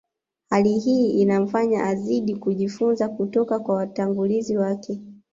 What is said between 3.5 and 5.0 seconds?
kwa watangulizi wake